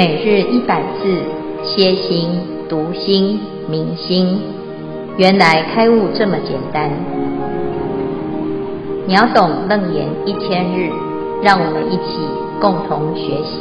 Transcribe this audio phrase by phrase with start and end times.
[0.00, 1.22] 每日一百字，
[1.62, 2.30] 歇心、
[2.70, 4.40] 读心、明心，
[5.18, 6.90] 原来开悟这么简单。
[9.06, 10.90] 秒懂楞严一千日，
[11.42, 12.16] 让我们一起
[12.62, 13.60] 共同学习。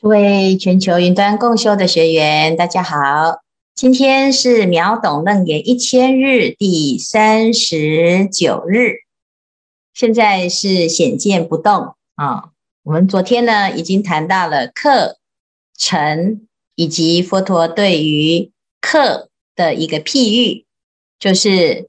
[0.00, 3.40] 诸位全球云端共修的学员，大家好，
[3.74, 8.92] 今天是秒懂楞严一千日第三十九日。
[9.92, 12.50] 现在是显见不动啊！
[12.82, 15.18] 我们昨天呢已经谈到了客、
[15.76, 20.64] 尘，以及佛陀对于客的一个譬喻，
[21.18, 21.88] 就是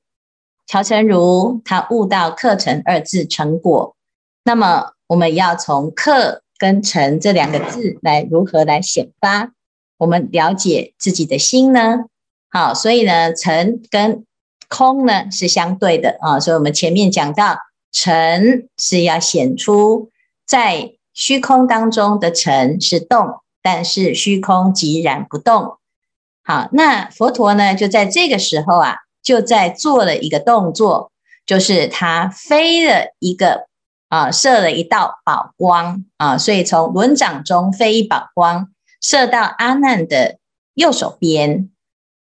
[0.66, 3.96] 乔成如他悟到客尘二字成果。
[4.44, 9.54] 那么我们要从客跟尘这两个字来如何来显发？
[9.98, 12.06] 我们了解自己的心呢？
[12.50, 14.26] 好，所以呢，尘跟
[14.68, 16.40] 空呢是相对的啊！
[16.40, 17.60] 所以我们前面讲到。
[17.90, 20.12] 尘是要显出
[20.48, 25.78] 在虚空当中的尘是动，但是虚空即然不动。
[26.44, 31.12] 好，那佛陀呢，就在这个时候啊，就在做了一个动作，
[31.46, 33.68] 就是他飞了一个
[34.08, 38.70] 啊，射了一道宝光啊，所以从轮掌中飞一宝光，
[39.02, 40.38] 射到阿难的
[40.74, 41.70] 右手边。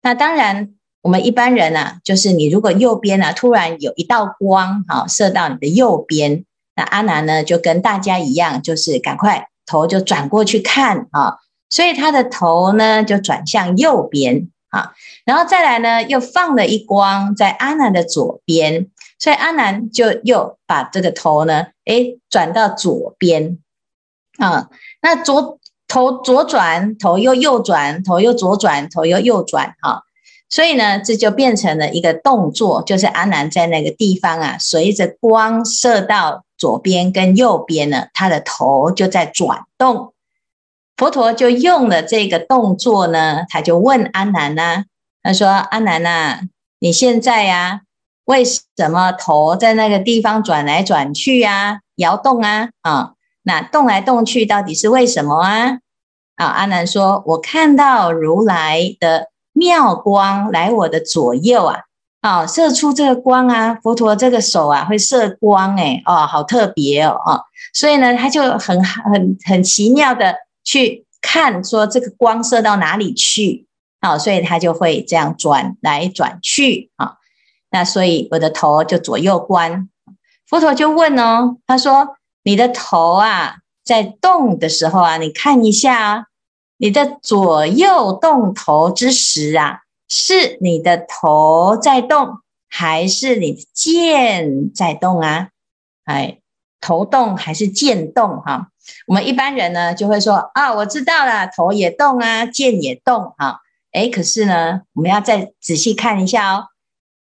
[0.02, 0.76] 那当然。
[1.02, 6.44] 我们一般人啊，就是你如果右边啊，突然有一道光，哈，射到你的右边，
[6.80, 11.36] 那阿南呢就跟大家一样，就是赶快头就转过去看啊，
[11.70, 14.94] 所以他的头呢就转向右边啊，
[15.26, 18.88] 然后再来呢又放了一光在阿南的左边，
[19.20, 23.58] 所以阿南就又把这个头呢，诶，转到左边
[24.38, 24.70] 啊，
[25.02, 30.04] 那左头左转，头又右转，头又左转，头又右转，哈。
[30.52, 40.14] 所以呢，这就变成了一个动作，就是阿南在那个地方啊，随着光射到左边跟右边呢，他的头就在转动。
[40.98, 44.84] 佛陀就用了这个动作呢，他就问阿难呢、
[45.24, 46.42] 他说：“阿难呐，
[46.80, 47.82] 你现在呀，
[48.26, 52.70] 为什么头在那个地方转来转去啊，摇动啊？
[52.82, 55.80] 啊，那动来动去到底是为什么啊？”
[56.36, 61.80] 啊，阿难说：“我看到如来的。”妙光来我的左右啊，
[62.22, 67.42] 啊，射出这个光啊，佛陀这个手啊会射光诶，哦，好特别哦，啊，
[67.74, 73.68] 所以呢，他就很很很奇妙的去看说这个光射到哪里去，
[74.00, 77.16] 啊，所以他就会这样转来转去啊，
[77.72, 79.90] 那所以我的头就左右观，
[80.48, 86.26] 佛陀就问哦，他说你的头啊在动的时候啊，你看一下啊。
[86.82, 95.50] 你的左右动头之时啊，是你的头在动，还是你的剑在动啊？
[96.06, 96.40] 哎，
[96.82, 98.42] 头动还是剑动？
[98.42, 98.70] 哈，
[99.06, 103.62] 我们一般人呢就会说啊，我知道了，头也动啊，剑也动哈。
[103.92, 106.66] 哎，可是呢，我们要再仔细看一下哦。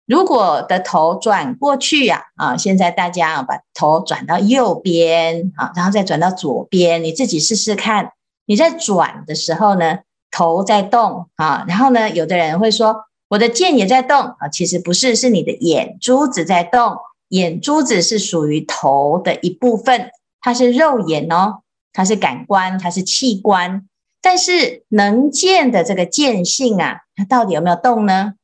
[0.07, 8.13] 如果的头转过去呀，啊，现在大家啊把头转到右边啊，然后再转到左边，你自己试试看。
[8.47, 9.99] 你在转的时候呢，
[10.37, 16.99] 头在动啊，然后呢，有的人会说我的剑也在动啊，其实不是，是你的眼珠子在动，
[17.29, 20.11] 眼珠子是属于头的一部分，
[20.43, 23.89] 它是肉眼哦，它是感官，它是器官，
[24.21, 28.35] 但是能见的这个见性啊，它到底有没有动呢？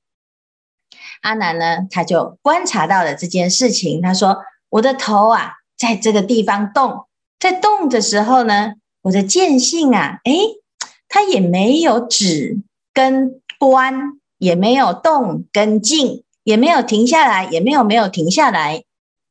[1.20, 4.38] 阿南呢，他就观察到了这件事情，他说
[4.70, 7.04] 我的头啊，在这个地方动，
[7.38, 8.72] 在动的时候呢。
[9.04, 10.62] 我的见性啊，诶，
[11.15, 12.62] 它也没有止
[12.95, 18.83] 跟观，也没有动跟静，也没有停下来，也没有没有停下来。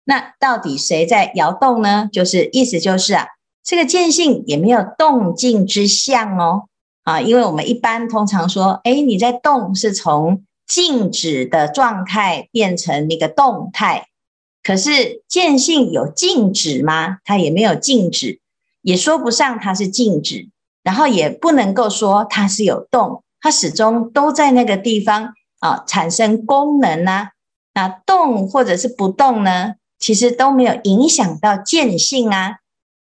[0.03, 2.07] 那到底谁在摇动呢？
[2.13, 3.25] 就是意思就是啊，
[3.63, 6.65] 这个见性也没有动静之相哦。
[7.01, 14.05] 啊，因为我们一般通常说，诶，你在动是从静止的状态变成那个动态，
[14.61, 17.17] 可是见性有静止吗？
[17.23, 18.39] 它也没有静止。
[18.83, 20.49] 也说不上它是静止，
[20.83, 27.29] 然后也不能够说它是有动，它始终都在那个地方啊，产生功能呢、
[27.73, 32.57] 那动或者是不动呢，其实都没有影响到见性啊。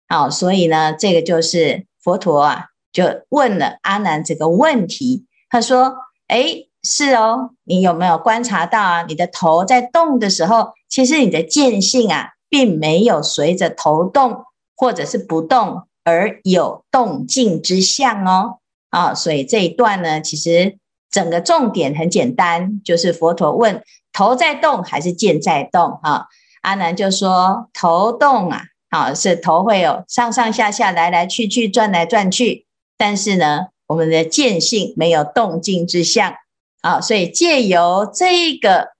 [0.07, 5.25] 好，所以呢，这个就是佛陀啊，就问了阿难这个问题。
[5.49, 5.95] 他说
[6.29, 9.03] ：“诶，是哦，你有没有观察到啊？
[9.03, 14.43] 你的头在动的时候，其实你的见性啊，并没有随着头动。”
[14.79, 18.59] 或者是不动而有动静之相哦，
[18.91, 20.77] 啊，所以这一段呢，其实
[21.11, 23.83] 整个重点很简单，就是佛陀问
[24.13, 25.99] 头在动还是剑在动？
[26.03, 26.27] 啊？
[26.61, 32.65] 阿难就说头动啊，啊，是头会有上上下下、来来去去、转来转去，
[32.97, 36.33] 但是呢，我们的见性没有动静之相。
[36.81, 38.91] 啊，所以借由这个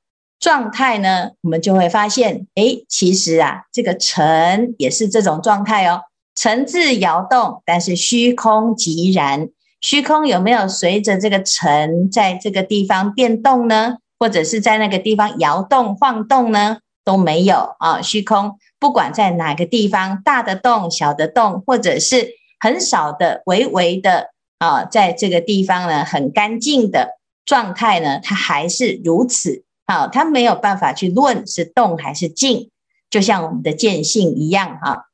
[0.42, 6.02] 状态呢，我们就会发现，诶，其实啊，这个尘也是这种状态哦，
[6.38, 9.50] 尘自摇动，但是虚空即然。
[9.82, 13.98] 虚空有没有随着这个尘在这个地方变动呢？
[14.20, 16.78] 或者是在那个地方摇动晃动呢？
[17.04, 18.02] 都没有啊！
[18.02, 24.28] 虚空不管在哪个地方，大的动、小的动，或者是很少的、微微的
[24.60, 30.08] 啊，在这个地方呢，很干净的状态呢，它还是如此啊！
[30.08, 32.70] 它没有办法去论是动还是静，
[33.10, 35.07] 就像我们的见性一样哈。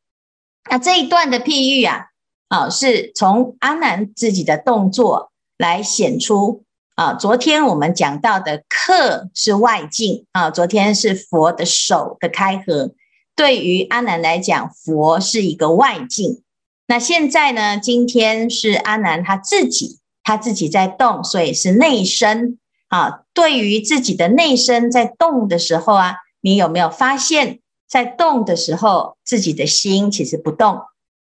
[0.69, 2.07] 那这一段的譬喻啊。
[2.49, 6.63] 啊，是从阿难自己的动作来显出
[6.93, 7.15] 啊。
[7.15, 12.91] 昨天我们讲到的客是外境啊，昨天是佛的手的开合，
[13.35, 16.43] 对于阿难来讲，佛是一个外境。
[16.85, 23.21] 那现在呢，今天是阿难他自己，他自己在动，所以是内身啊。
[23.33, 27.61] 对于自己的内身在动的时候啊，你有没有发现，
[27.93, 30.81] 在动的时候，自己的心其实不动？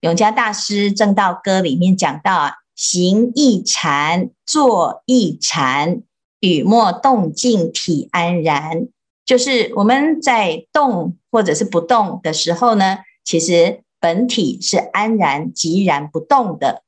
[0.01, 6.01] 永嘉大师《证道歌》里面讲到啊，行亦禅，坐亦禅，
[6.41, 8.89] 语默动静体安然。
[9.25, 16.83] 就是我们在动或者是不动的时候呢，其实本体是安然寂然不动的。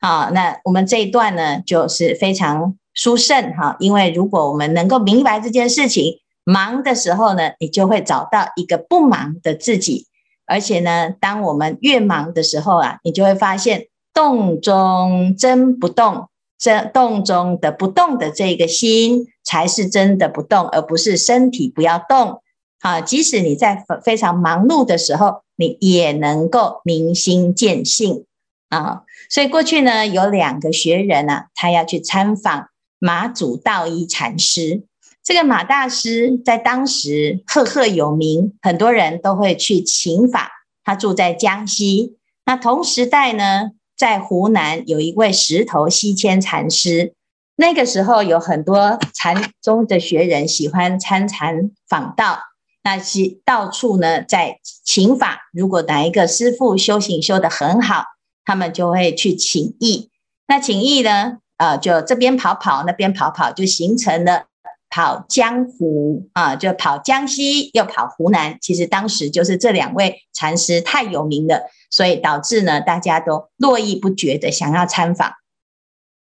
[0.00, 10.06] 好，那我们这一段呢，就是非常殊胜哈，因为如果我们能够明白这件事情，忙的时候呢，你就会找到一个不忙的自己。
[10.46, 22.42] 而且呢，当我们越忙的时候啊，你就会发现动中真不动，这动中的不动的这个心才是真的不动，而不是身体不要动。
[22.80, 28.26] 啊，即使你在非常忙碌的时候，你也能够明心见性
[28.68, 29.04] 啊。
[29.30, 32.68] 所以过去呢，有两个学人啊，他要去参访
[32.98, 34.82] 马祖道一禅师。
[35.24, 40.50] 这个马大师在当时赫赫有名，很多人都会去请法。
[40.84, 42.18] 他住在江西。
[42.44, 47.14] 那同时代呢，在湖南有一位石头西迁禅师。
[47.56, 52.40] 那个时候有很多禅宗的学人喜欢参禅访道，
[52.82, 55.48] 那是到处呢在请法。
[55.54, 58.04] 如果哪一个师父修行修得很好，
[58.44, 60.10] 他们就会去请益。
[60.48, 64.48] 那请益呢，呃，就这边跑跑，那边跑跑，就形成了。
[64.94, 68.56] 跑江湖啊，就跑江西，又跑湖南。
[68.60, 75.32] 其实当时就是这两位禅师太有名了，所以导致呢，大家都络绎不绝的想要参访。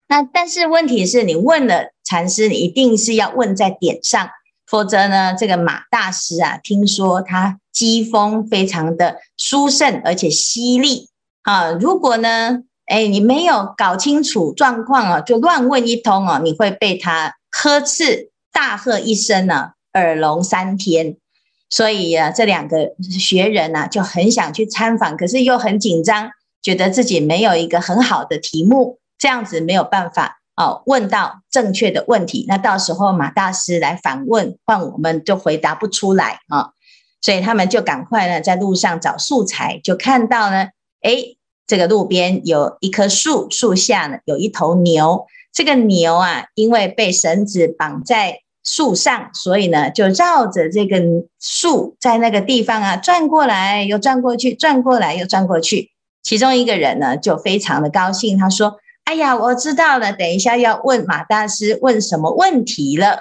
[0.08, 4.30] 那但是问题是你问了禅师，你一定是要问在点上，
[4.66, 11.10] 否则呢，这个马大师啊，听说他机锋非常的殊胜，而且犀利
[11.42, 11.72] 啊。
[11.72, 18.31] 如果呢，哎，你没有搞清楚状况啊，就乱问一通啊，你会被他呵斥。
[18.52, 21.16] 大喝一声呢、啊，耳聋三天。
[21.70, 32.44] 所以啊，这两个学人呢、啊、就很想去参访，可是又很紧张，觉得自己没有一个很好的题目，这样子没有办法哦问到正确的问题。
[32.46, 36.72] 那到时候马大师来反问，换我们就回答不出来啊、哦。
[37.22, 40.68] 所以他们就赶快呢在路上找素材，就看到呢，
[41.00, 45.24] 诶，这个路边有一棵树，树下呢有一头牛。
[45.54, 55.90] 这个牛啊，因为被绳子绑在树上，所以呢，就绕着这根树，在那个地方啊转过来又转过去，转过来又转过去。
[56.22, 63.18] 其中一个人呢，就非常的高兴，他说：“哎呀，我知道了，等一下要问马大师问什么问题了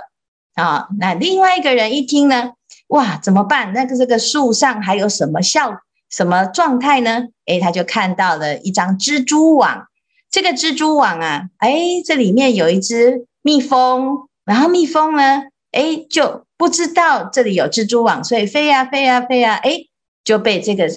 [0.53, 2.51] 啊。”那另外一个人一听呢，
[2.89, 3.73] 哇，怎么办？
[3.73, 5.79] 那个这个树上还有什么效
[6.11, 7.23] 什么状态呢？
[7.47, 9.87] 诶，他就看到了一张蜘蛛网。
[10.29, 19.77] 这个蜘蛛网啊，哎，这里面有一只蜜蜂，然后蜜蜂呢，哎，就不知道这里有蜘蛛网，所以飞呀飞呀飞呀，哎，
[20.25, 20.89] 就被这个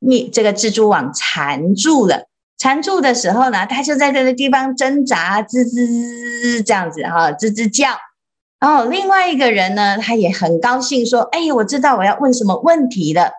[0.00, 2.26] 蜜这个蜘蛛网缠住了。
[2.58, 7.90] 缠住的时候呢，它就在这个地方挣扎，吱吱这样子哈，吱吱叫。
[8.58, 13.30] 然后另外一个人呢，他也很高兴，说：“哎，我知道我要问什么问题了。”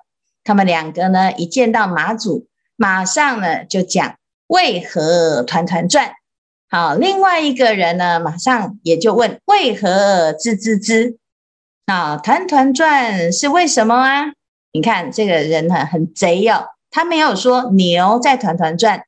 [0.45, 2.47] 他们两个呢，一见到马祖，
[2.77, 4.15] 马上呢就讲。
[4.47, 6.13] 为何团团转？
[6.69, 11.15] 好，另外一个人呢，马上也就问：为何吱吱吱？
[11.85, 14.33] 啊，团团转是为什么啊？
[14.73, 19.03] 你看这个人很很贼哦，他没有说牛在团团转。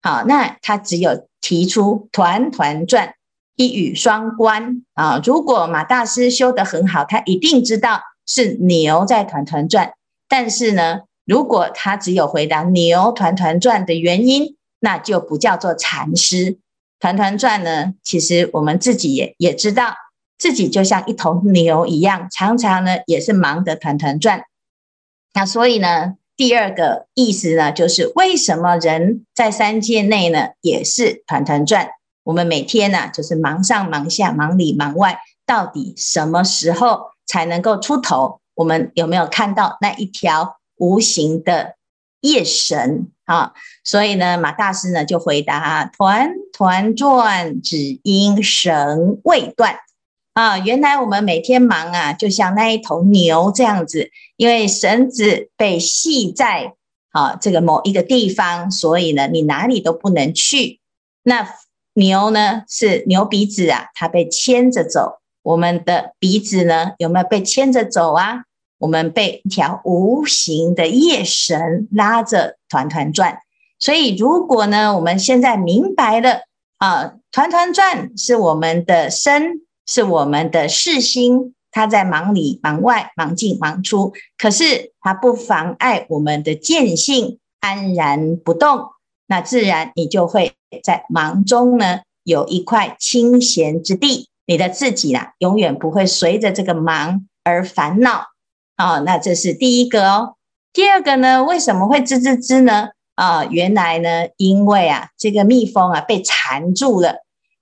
[0.00, 3.14] 好，那他只有提出团团转，
[3.56, 5.20] 一语双关啊。
[5.24, 9.94] 如果马大师修得很好，他一定知道是牛在团团转。
[10.28, 16.58] 但是呢，如果他只有回答牛团团转的原因，那就不叫做禅师。
[17.00, 19.94] 团团转呢，其实我们自己也也知道，
[20.38, 24.44] 自己就像一头牛一样，常常呢也是忙得团团转。
[25.32, 31.88] 那所以呢，第二个意思呢，就是为什么人在三界内呢也是团团转？
[32.22, 38.40] 我们每天呢就是忙上忙下，忙里忙外，到底什么时候才能够出头？
[38.54, 41.76] 我们有没有看到那一条无形的
[42.20, 43.08] 夜神？
[43.24, 43.52] 啊，
[43.84, 49.76] 所以呢，马大师呢就回答：团团转，只因绳未断。
[50.32, 56.74] 啊，原来我们每天忙啊，就像那一头牛这样子，因为绳子被系在
[57.10, 60.80] 啊这个某一个地方，所以呢，你哪里都不能去。
[61.22, 61.48] 那
[61.94, 65.20] 牛呢，是牛鼻子啊，它被牵着走。
[65.42, 68.44] 我们的鼻子呢，有没有被牵着走啊？
[68.80, 73.40] 我们被一条无形的夜绳拉着团团转，
[73.78, 76.40] 所以如果呢，我们现在明白了
[76.78, 88.86] 啊，团团转是我们的身，是我们的世心，它在忙里忙外，忙进忙出，可是它不妨碍我们的见性安然不动，
[89.26, 98.24] 那自然你就会在忙中呢有一块清闲之地，你的自己啊，永远不会随着这个忙而烦恼。
[98.80, 100.36] 哦，那这是第一个哦。
[100.72, 102.88] 第二个呢，为什么会吱吱吱呢？
[103.14, 107.16] 啊，原来呢，因为啊，这个蜜蜂啊被缠住了。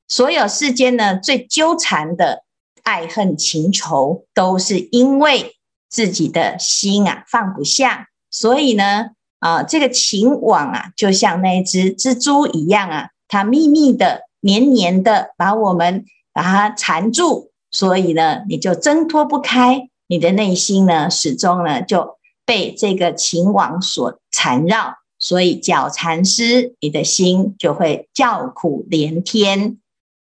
[0.06, 2.44] 所有世间呢最纠缠的
[2.84, 5.56] 爱恨情仇，都是因为
[5.90, 8.06] 自己的心啊放不下。
[8.30, 9.06] 所以呢，
[9.40, 19.88] 啊，这个情网啊，就像那只蜘蛛一样啊，它密密的、黏黏的把我们把它缠住，所以呢，你就挣脱不开。
[20.08, 29.78] 你的内心呢，始终呢就被这个情网所缠绕，所以脚缠丝，你的心就会叫苦连天。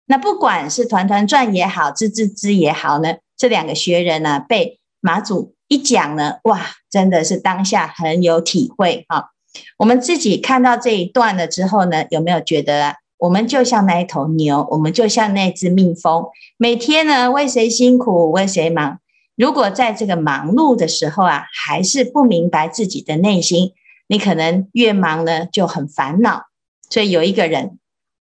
[0.06, 6.60] 那不管是团团转也好，吱吱吱也好呢，这两个学人呢，被马祖一讲呢，哇，
[6.90, 9.30] 真的是当下很有体会哈。
[9.78, 16.26] 我们自己看到这一段了之后呢，有没有觉得啊，我们就像那一头牛，我们就像那只蜜蜂，
[16.58, 18.98] 每天呢为谁辛苦为谁忙？
[19.40, 23.72] 如果在这个忙碌的时候啊，还是不明白自己的内心，
[24.06, 26.42] 你可能越忙呢就很烦恼。
[26.90, 27.78] 所以有一个人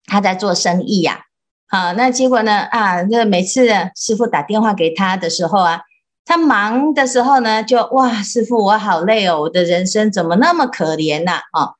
[0.05, 1.25] 他在做生意呀，
[1.67, 3.67] 啊，那结果呢啊，那每次
[3.97, 5.81] 师父打电话给他的时候啊，
[6.23, 11.41] 他忙的时候呢就哇，师父我好累哦，我的人生怎么那么可怜呐？
[11.51, 11.73] 啊，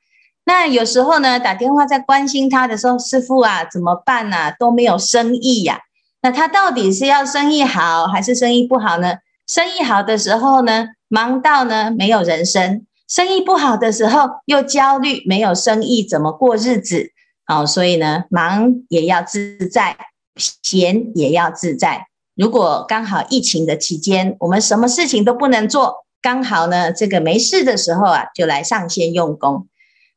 [0.44, 4.54] 那有时候呢打电话在关心他的时候，师父啊怎么办呐？
[4.58, 5.80] 都没有生意呀。
[6.24, 9.16] 那他到底是要生意好还是生意不好呢？
[9.46, 17.10] 生意好的时候呢，忙到呢没有人生；生意不好的时候又焦虑，没有生意怎么过日子？
[17.44, 19.98] 好，所以呢，忙也要自在，
[20.36, 22.06] 闲也要自在。
[22.34, 29.68] 如果刚好疫情的期间，我们什么事情都不能做，刚好呢这个没事的时候啊，就来上线用功。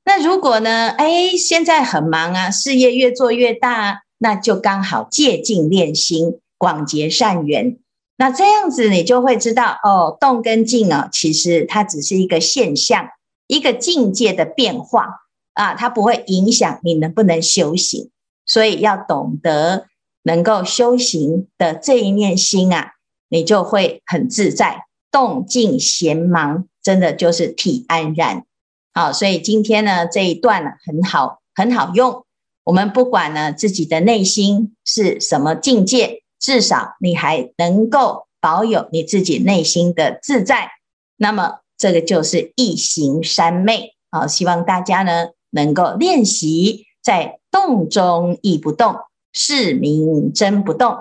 [0.05, 4.03] 那如果呢，哎，现在很忙啊，事业越做越大。
[4.17, 7.77] 那就刚好借境练心，广结善缘。
[8.17, 13.09] 那这样子你就会知道哦，动跟静啊，其实它只是一个现象，
[13.45, 15.07] 一个境界的变化
[15.53, 18.09] 啊，它不会影响你能不能修行。
[18.45, 19.87] 所以要懂得
[20.23, 22.93] 能够修行的这一念心啊，
[23.29, 28.45] 你就会很自在，动静闲忙，真的就是体安然。
[28.93, 32.25] 好，所以今天呢这一段呢很好，很好用。
[32.67, 40.71] 我们不管呢自己的内心是什么境界，至少你还能够保有你自己内心的自在，
[41.15, 44.27] 那么这个就是一行三昧啊！
[44.27, 48.97] 希望大家呢能够练习在动中亦不动，
[49.31, 50.97] 是名真不动。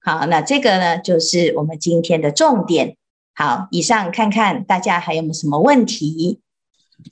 [0.00, 2.96] 好，那这个呢就是我们今天的重点。
[3.32, 6.40] 好，以上看看大家还有没有什么问题？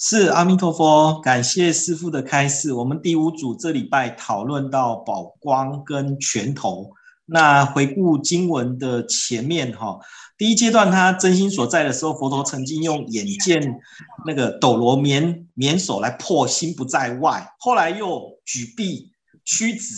[0.00, 2.72] 是阿弥陀佛，感谢师父的开示。
[2.72, 6.90] 我们第五组这礼拜讨论到宝光跟拳头。
[7.26, 9.98] 那回顾经文的前面哈，
[10.36, 13.80] 第一阶段他真心所在的时候，佛陀曾经用眼见
[14.26, 19.12] 那个斗罗绵绵手来破心不在外，后来又举臂
[19.44, 19.94] 屈指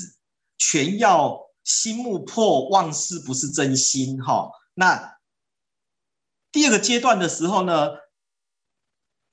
[0.59, 4.51] 拳要心目破妄事不是真心哈。
[4.75, 5.17] 那
[6.53, 7.91] 第二个阶段的时候呢？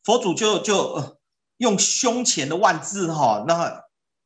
[0.04, 1.18] 佛祖就就
[1.58, 3.82] 用胸前的万字哈，那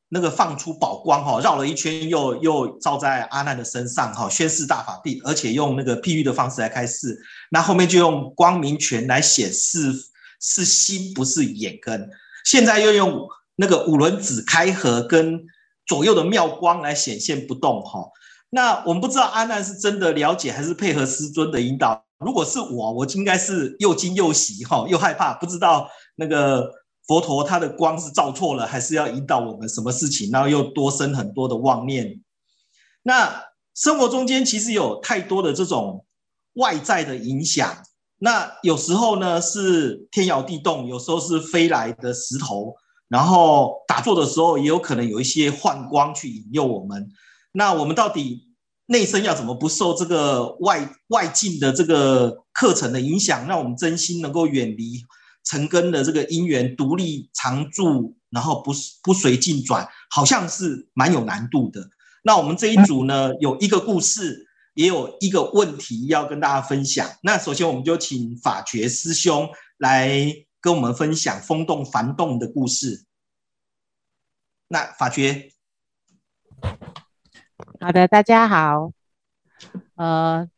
[0.10, 7.19] 那个放出宝光哈，绕了一圈又又照在阿难的身上哈，宣示大法地，而且用那个譬喻的方式来开示。
[7.51, 9.93] 那后面就用光明拳来显示
[10.39, 12.10] 是心，不是眼根。
[12.46, 15.43] 现在又用那个五轮子开合跟
[15.86, 18.10] 左右的妙光来显现不动哈。
[18.50, 22.07] 那我们不知道阿难是真的了解还是配合师尊的引导。
[22.20, 26.72] 如果是我，我应该是又惊又喜哈，又害怕，不知道那个
[27.08, 32.22] 佛陀他的光是照错了，还是要引导我们什么事情，然后又多生很多的妄念。
[33.04, 33.44] 那
[33.76, 36.06] 生活中间其实有太多的这种
[36.54, 37.78] 外在的影响。
[38.18, 42.76] 那有时候呢是天摇地动，有时候是飞来的石头，
[43.08, 47.08] 然后打坐的时候也有可能有一些幻光去引诱我们。
[47.52, 48.47] 那我们到底
[48.88, 55.03] 内身要怎么不受这个外外境的这个课程的影响，让我们真心能够远离
[55.44, 58.72] 尘根的这个因缘，独立常住，然后不
[59.03, 61.89] 不随境转，好像是蛮有难度的。
[62.24, 67.10] 那我们这一组呢，有一个故事，也有一个问题要跟大家分享。
[67.24, 73.06] 那首先我们就请法觉师兄来跟我们分享风动幡动的故事。
[74.67, 75.51] 那法觉。
[77.79, 78.91] 好的，大家好。
[79.96, 80.50] 呃，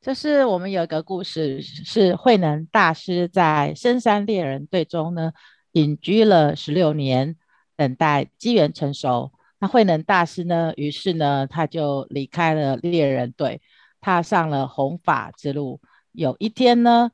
[0.00, 5.32] 就是我们有一个故事，是慧能大师在深山猎人队中呢
[5.72, 7.36] 隐居了十六年，
[7.76, 9.32] 等待机缘成熟。
[9.58, 13.60] 那慧能大师呢，于是呢他就离开了猎人队，
[14.00, 15.80] 踏上了弘法之路。
[16.12, 17.10] 有一天呢，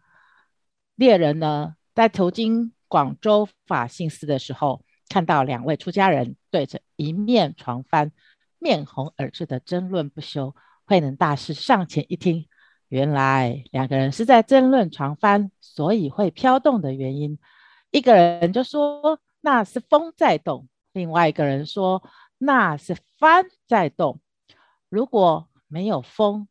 [0.94, 8.11] 猎人呢在途经广州法性寺的时候，看到两位出家人对着一面床幡。
[8.64, 10.56] 面红耳赤的争论不休，
[10.87, 12.49] 慧能大师上前一听，
[12.88, 17.38] 原来两个人是在争论床帆，所以会飘动的原因。
[17.90, 22.02] 一个人就说那是风在动，另外一个人说
[22.38, 24.23] 那是帆在动。
[24.88, 26.49] 如果没有风，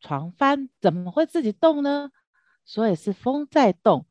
[0.00, 2.12] 床帆怎么会自己动呢？
[2.64, 4.06] 所以是风在动。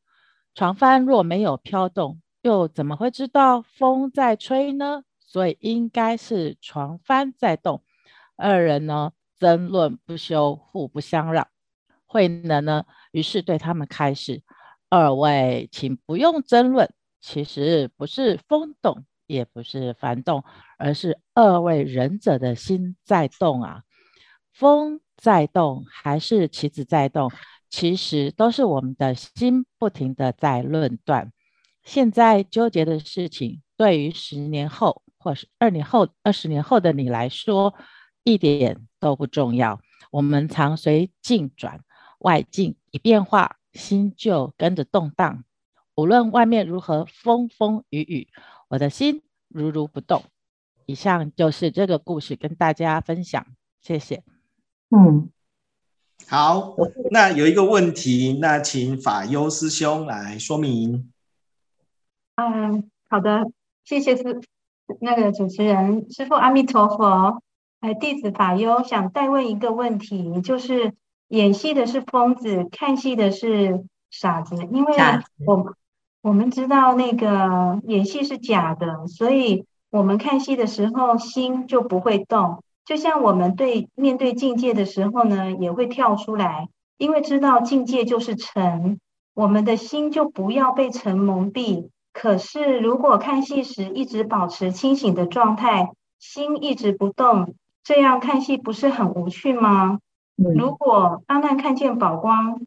[0.54, 5.02] 床帆若没有飘动，又怎么会知道风在吹呢？
[5.32, 7.82] 所以应该是床幡在动，
[8.36, 11.48] 二人呢争论不休，互不相让。
[12.04, 14.42] 慧能呢，于是对他们开始：
[14.90, 16.92] 二位，请不用争论，
[17.22, 20.44] 其实不是风动，也不是幡动，
[20.76, 23.84] 而是二位仁者的心在动啊。
[24.52, 27.32] 风在动还是棋子在动，
[27.70, 31.32] 其实都是我们的心不停地在论断。
[31.82, 35.00] 现在纠结的事情，对于十年后。
[35.22, 37.74] 或是二年后、二十年后的你来说，
[38.24, 39.80] 一点都不重要。
[40.10, 41.80] 我们常随境转，
[42.18, 45.44] 外境一变化，心就跟着动荡。
[45.94, 48.28] 无论外面如何风风雨雨，
[48.68, 50.24] 我的心如如不动。
[50.86, 53.46] 以上就是这个故事，跟大家分享。
[53.80, 54.24] 谢谢。
[54.90, 55.30] 嗯，
[56.28, 56.74] 好。
[57.10, 61.10] 那有一个问题，那请法优师兄来说明。
[62.36, 63.50] 嗯，好的，
[63.84, 64.40] 谢谢师。
[65.00, 67.42] 那个主持人师傅阿弥陀佛，
[67.80, 70.92] 哎，弟子法优想代问一个问题，就是
[71.28, 74.94] 演戏的是疯子，看戏的是傻子，因为
[75.46, 75.74] 我
[76.20, 86.68] 我们知道那个演戏是假的，所以我们看戏的时候心就不会动，就像我们对面对境界的时候呢，也会跳出来，
[86.98, 89.00] 因为知道境界就是尘，
[89.34, 91.88] 我们的心就不要被尘蒙蔽。
[92.12, 99.98] 可是，如果看戏时一直保持清醒的状态，心一直不动，这样看戏不是很无趣吗？
[100.36, 102.60] 嗯、如果阿难看见宝光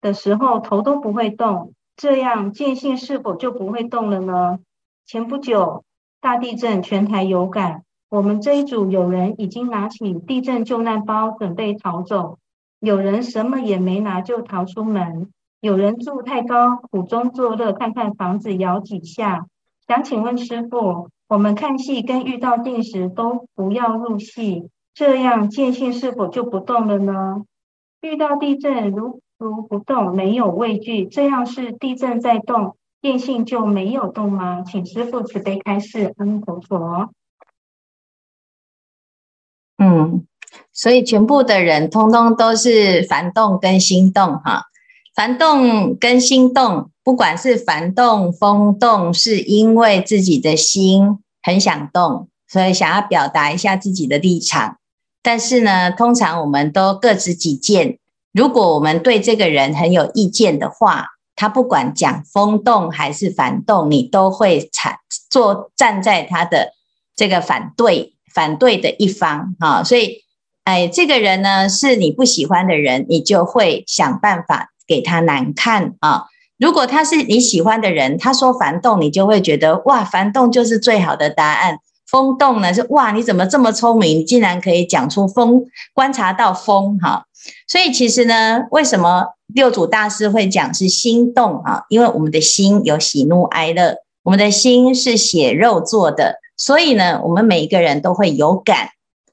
[0.00, 4.58] 的时候头都不会动，这样见性是否就不会动了呢？
[5.04, 5.84] 前不久
[6.20, 12.38] 大地震，全台有感，我们这一组有人已经拿起地震救难包准备逃走，
[12.80, 15.30] 有人什么也没拿就逃出门。
[15.60, 19.46] 有人住太高，苦中作乐，看看房子摇几下。
[19.88, 27.44] 想请问师父，我们看戏跟遇到定时都不要入戏，这样见性是否就不动了呢？
[28.00, 34.62] 遇到地震如如不动，没有畏惧，这样是地震在动，见性就没有动吗？
[34.62, 36.14] 请师父慈悲开示。
[36.18, 37.10] 阿弥陀佛。
[39.78, 40.26] 嗯，
[40.72, 44.64] 所以全部的人通通都是凡动跟心动哈。
[45.16, 54.76] 幡动跟心动，不管是幡动、风动，是因为自己的心很想动，所以想要表达一下自己的立场。
[55.22, 57.98] 但是呢，通常我们都各执己见。
[58.30, 64.98] 如果我们对这个人很有意见的话，他不管讲风动还是反动，你都会产
[65.30, 66.74] 做站在他的
[67.16, 69.82] 这个反对反对的一方啊。
[69.82, 70.22] 所以，
[70.64, 74.74] 哎，这个人呢是你不喜欢的人，你就会想办法。
[74.86, 76.26] 给他难看啊，
[76.58, 81.78] 如果他是你喜欢的人，他说幡动，你就会觉得哇，幡动就是最好的答案。
[82.08, 87.24] 风动呢是哇，你怎么这么聪明，竟然可以讲出风，观察到风哈。
[87.66, 91.82] 所以其实呢，为什么六祖大师会讲是心动啊？
[91.88, 98.90] 因为我们的心有喜怒哀乐，我们的心是血肉做的，所以呢，我们每一个人都会有感。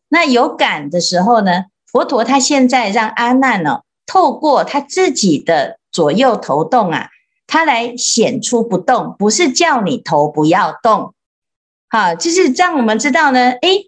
[0.09, 7.09] 那有感的时候呢，佛陀他现在让阿难呢，透过他自己的左右头动啊，
[7.47, 11.13] 他来显出不动，不是叫你头不要动。
[11.89, 13.87] 好，就是让我们知道呢，诶，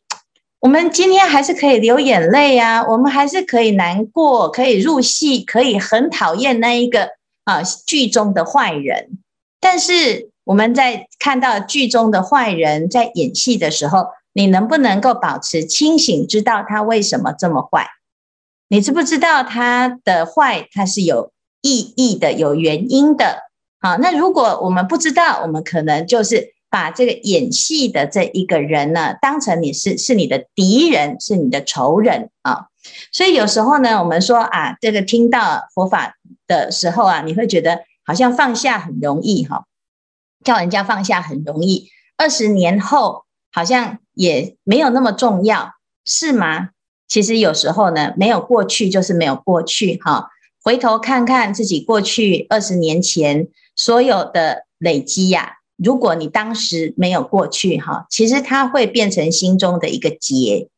[0.59, 7.09] 我们今天还是可以流眼泪啊，我们还是可以难过，可以入戏，可以很讨厌那一个
[7.43, 9.17] 啊剧中的坏人。
[9.59, 17.87] 但是我们在看到剧中的坏人在演戏的时候，你能不能够保持清醒，知道他为什么这么坏？
[18.67, 23.39] 你知不知道他的坏，他是有意义的，有原因的？
[23.79, 26.53] 好，那如果我们不知道，我们可能就是。
[26.67, 32.65] 把这个演戏的这一个人呢，当成你是是你的敌人，是你的仇人啊。
[33.13, 36.15] 所以有时候呢，我们说啊，这个听到佛法
[36.47, 39.63] 的时候啊，你会觉得好像放下很容易哈，
[40.43, 41.87] 叫人家放下很容易。
[42.17, 43.23] 二十年后
[43.53, 46.71] 好像也没有那么重要，是吗？
[47.07, 50.29] 其实有时候呢，没有过去就是没有过去哈。
[50.63, 55.57] 回头看看自己过去二十年前所有的累积呀。
[55.77, 60.69] 如果你当时没有过去哈，其实它会变成心中的一个结，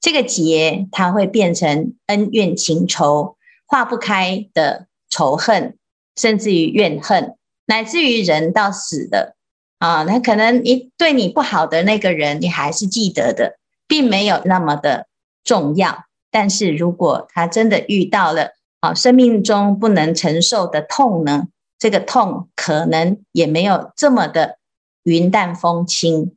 [0.00, 5.76] 这个结它会变成恩怨情仇化不开的仇恨，
[6.14, 7.34] 甚至于怨恨，
[7.66, 9.34] 乃至于人到死的
[9.80, 15.07] 啊，那可能你对你不好的那个人，你还是记得的，并没有那么的
[15.48, 16.04] 重要。
[16.30, 21.48] 但是如果他真的遇到了啊，生命中不能承受的痛呢？
[21.78, 24.58] 这个痛可能也没有这么的
[25.04, 26.36] 云淡风轻，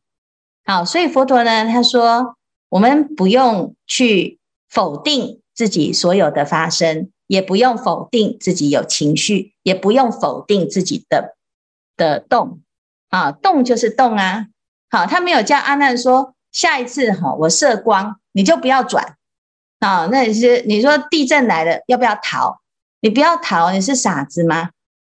[0.63, 2.35] 好，所以佛陀呢，他说，
[2.69, 11.35] 我们不用去否定自己所有的发生，也不用否定自己有情绪，也不用否定自己的
[11.97, 12.61] 的动，
[13.09, 14.45] 啊，动就是动啊，
[14.91, 19.15] 好，他没有叫阿难说，下一次哈，我射光，你就不要转，
[19.79, 22.59] 啊，那你是你说地震来了，要不要逃？
[23.01, 24.69] 你不要逃，你是傻子吗？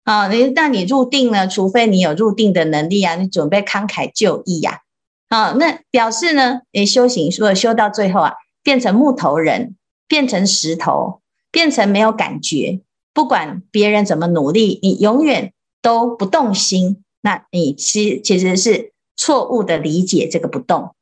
[0.05, 1.46] 啊，你那你入定呢？
[1.46, 4.81] 除非你有入定的能力啊，你准备慷慨就义呀。
[5.29, 9.77] 啊，那表示呢，你修行说修到最后啊，变成木头人，
[10.09, 11.20] 变成石头，
[11.51, 12.81] 变成没有感觉，
[13.12, 17.03] 不管别人怎么努力，你永远都不动心。
[17.20, 20.94] 那你其其实是错误的理解这个不动。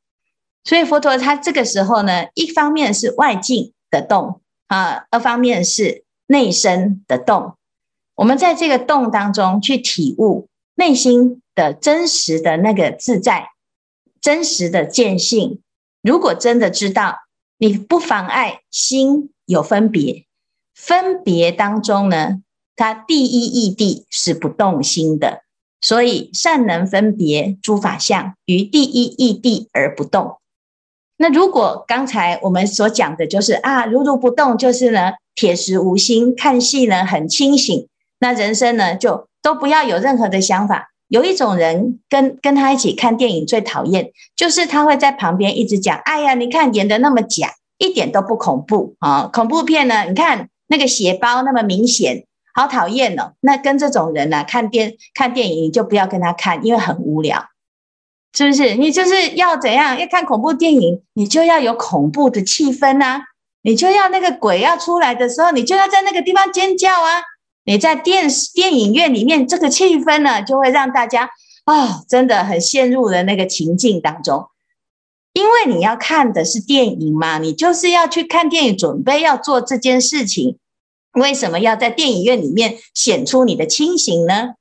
[0.65, 7.55] 所以佛陀他这个时候呢，一方面是外境的动啊，二方面是内身的动。
[8.15, 13.49] 我们在这个动当中去体悟内心的真实的那个自在，
[14.19, 15.61] 真实的见性。
[16.01, 17.19] 如果真的知道，
[17.57, 20.25] 你不妨碍心有分别，
[20.73, 22.41] 分别当中呢，
[22.75, 25.43] 它第一义谛是不动心的，
[25.79, 30.39] 所以善能分别诸法相于第一义谛而不动。
[31.17, 37.87] 那如果刚才我们所讲的就是啊，如如不动，就是呢铁石无心，看戏呢很清醒。
[38.19, 40.91] 那人生呢，就都不要有任何的想法。
[41.07, 49.29] 有一种人跟跟他一起看电影最讨厌，就是他会在旁边一直讲：“哎呀，你看演的那么假，一点都不恐怖啊！
[49.31, 52.23] 恐怖片呢，你看那个血包那么明显，
[52.55, 57.45] 好讨厌哦。”那跟这种人呢，看电看电影就不要跟他看，因为很无聊，
[58.35, 58.75] 是不是？
[58.75, 59.97] 你就是要怎样？
[59.97, 63.21] 要看恐怖电影，你就要有恐怖的气氛啊！
[63.61, 67.21] 你就要那个鬼要出来的时候，你就要在那个地方尖叫啊！
[67.63, 71.29] 你在电视电影院里面，这个气氛呢，就会让大家
[71.63, 74.45] 啊、哦，真的很陷入了那个情境当中。
[75.31, 80.57] 因为你要看的是电影嘛，你就是要去看电影，准备要做这件事情。
[81.13, 84.55] 为什么要在电影院里面显出你的清醒呢？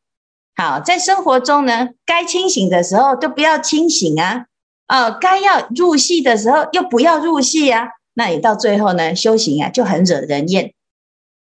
[0.56, 4.46] 好，在生活中呢，该清醒的时候就不要清醒啊，
[4.88, 10.72] 哦，该要入戏的时候又不要入戏啊，那你到最后呢，修行啊就很惹人厌。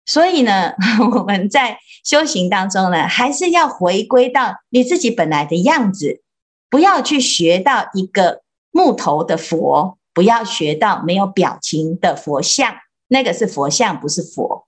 [0.07, 0.73] 所以呢，
[1.13, 6.21] 我们在修行当中呢，还是要回归到你自己本来的样子，
[6.69, 8.41] 不要去学到一个
[8.71, 12.73] 木头的佛，不要学到没有表情的佛像，
[13.07, 14.67] 那个是佛像，不是佛。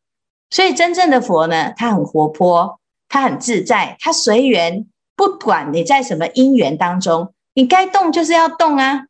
[0.50, 9.06] 所以真正的佛呢，他很活泼，他很自在，他随缘，不管你在什么因缘当中，你该动就是要动啊。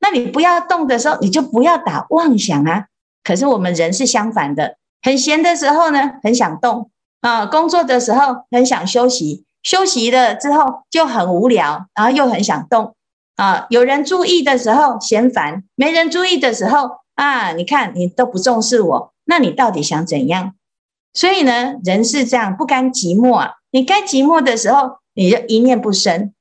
[0.00, 2.86] 那你不要动的时候，你就不要打妄想啊。
[3.22, 4.76] 可是我们人是相反的。
[5.00, 12.94] 很闲的时候呢，很想动啊，工作的时候很想休息，休息了之后就很无聊，然后又很想动
[13.36, 13.66] 啊。
[13.70, 20.54] 有人注意的时候嫌烦，没人注意的时候啊，你看你都不重视我，那你到底想怎样？
[21.14, 23.52] 所以呢，人是这样，不甘寂寞啊。
[23.70, 26.32] 你该寂寞的时候，你就一念不生；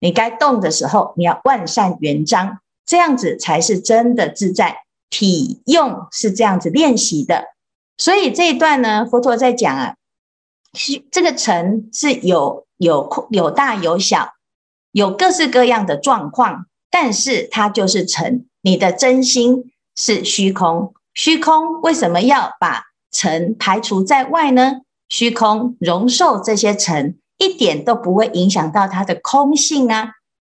[0.00, 4.78] 你该动的时候，你要万善圆彰，这样子才是真的自在。
[5.10, 7.48] 体用是这样子练习的。
[7.98, 9.96] 所以这一段呢，佛陀在讲啊，
[11.10, 14.30] 这个尘是有有有大有小，
[14.90, 18.46] 有各式各样的状况，但是它就是尘。
[18.62, 22.91] 你的真心是虚空，虚空为什么要把？
[23.12, 24.80] 尘排除在外呢？
[25.08, 30.12] 虚空容受这些尘，一点都不会影响到它的空性啊。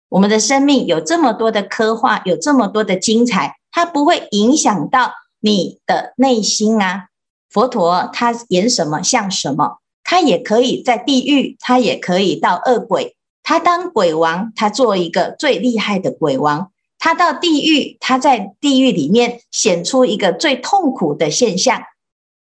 [0.10, 7.06] 我们的生命有这么多的刻画，有这么多的精彩，它不会影响到你的内心啊。
[7.50, 21.82] 佛陀他演什么像什么，他也可以在地狱，他也可以到恶鬼，他当鬼王，他做一个最厉害的鬼王，他到地狱，他在地狱里面显出一个最痛苦的现象。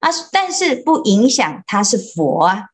[0.00, 2.66] 啊，但是不影响他是佛啊，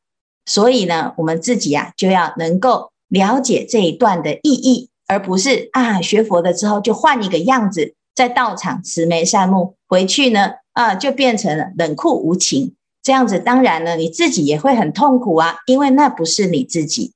[0.47, 17.13] 所以呢，我们自己啊就要能够了解这一段的意义，而不是啊学佛了之后就换一个样子，在道场慈眉善目，回去呢啊就变成了冷酷无情，这样子当然呢你自己也会很痛苦啊，因为那不是你自己，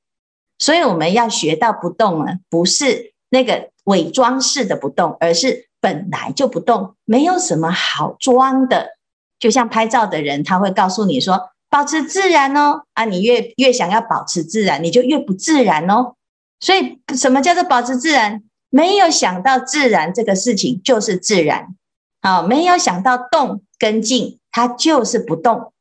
[0.58, 8.95] 所以我们要学到不动呢，不是那个伪装式的不动，而是本来就不动，没有什么好装的。
[9.38, 16.14] 就像拍照的人，他会告诉你说：“保持自然哦。”啊，你越越想要保持自然，你就越不自然哦。
[16.60, 18.42] 所以，什么叫做保持自然？
[18.70, 21.74] 没有想到自然这个事情就是自然。
[22.20, 25.72] 啊，没有想到动跟静，它就是不动。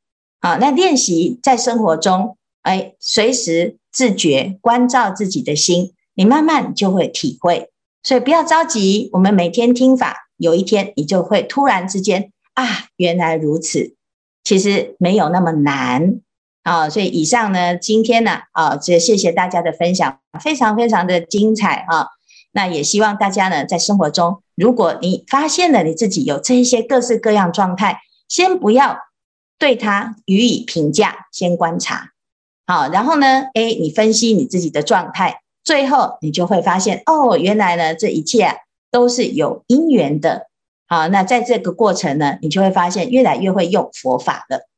[0.42, 7.72] 啊，那练习在生活中，哎，随时自觉关照自己的心，你慢慢就会体会。
[8.04, 12.32] 所以不要着急，我们每天听法，有一天你就会突然之间。
[12.56, 13.96] 啊，原来如此，
[14.44, 16.22] 其实没有那么难
[16.64, 16.90] 啊。
[16.90, 22.08] 所以以上呢，今天呢，啊，这谢谢大家的分享，非常非常的精彩啊。
[22.52, 28.98] 那也希望大家呢，在生活中，如果你发现了你自己有这一些各式各样状态，先不要
[29.60, 32.12] 对它予以评价，先观察。
[32.66, 40.48] 好，然后呢，诶，你分析你自己的状态，最后你就会发现，哦，原来呢，这一切，都是有因缘的。
[40.88, 44.70] 好，那在这个过程呢，你就会发现越来越会用佛法了。